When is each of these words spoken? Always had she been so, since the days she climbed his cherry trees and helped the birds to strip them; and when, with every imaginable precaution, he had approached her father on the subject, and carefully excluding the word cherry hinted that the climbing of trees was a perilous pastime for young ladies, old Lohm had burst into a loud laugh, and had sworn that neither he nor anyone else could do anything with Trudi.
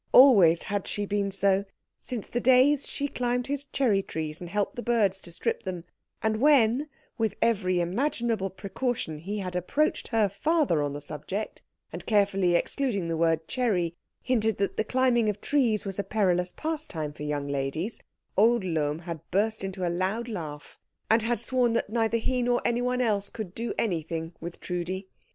Always 0.13 0.63
had 0.63 0.87
she 0.87 1.05
been 1.05 1.29
so, 1.29 1.63
since 1.99 2.27
the 2.27 2.39
days 2.39 2.87
she 2.87 3.07
climbed 3.07 3.45
his 3.45 3.65
cherry 3.65 4.01
trees 4.01 4.41
and 4.41 4.49
helped 4.49 4.75
the 4.75 4.81
birds 4.81 5.21
to 5.21 5.31
strip 5.31 5.61
them; 5.61 5.83
and 6.23 6.37
when, 6.41 6.89
with 7.19 7.35
every 7.39 7.79
imaginable 7.79 8.49
precaution, 8.49 9.19
he 9.19 9.37
had 9.37 9.55
approached 9.55 10.07
her 10.07 10.27
father 10.27 10.81
on 10.81 10.93
the 10.93 11.01
subject, 11.01 11.61
and 11.93 12.07
carefully 12.07 12.55
excluding 12.55 13.09
the 13.09 13.15
word 13.15 13.47
cherry 13.47 13.95
hinted 14.23 14.57
that 14.57 14.75
the 14.75 14.83
climbing 14.83 15.29
of 15.29 15.39
trees 15.39 15.85
was 15.85 15.99
a 15.99 16.03
perilous 16.03 16.51
pastime 16.51 17.13
for 17.13 17.21
young 17.21 17.47
ladies, 17.47 18.01
old 18.35 18.63
Lohm 18.63 18.97
had 19.05 19.19
burst 19.29 19.63
into 19.63 19.87
a 19.87 19.93
loud 19.93 20.27
laugh, 20.27 20.79
and 21.11 21.21
had 21.21 21.39
sworn 21.39 21.73
that 21.73 21.91
neither 21.91 22.17
he 22.17 22.41
nor 22.41 22.59
anyone 22.65 23.01
else 23.01 23.29
could 23.29 23.53
do 23.53 23.71
anything 23.77 24.33
with 24.41 24.59
Trudi. 24.59 25.09